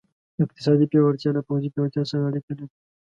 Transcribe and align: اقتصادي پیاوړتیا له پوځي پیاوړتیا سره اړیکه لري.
اقتصادي 0.43 0.85
پیاوړتیا 0.91 1.29
له 1.35 1.41
پوځي 1.47 1.69
پیاوړتیا 1.73 2.03
سره 2.11 2.23
اړیکه 2.29 2.51
لري. 2.59 2.67